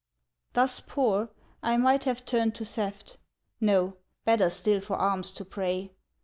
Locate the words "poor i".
0.79-1.77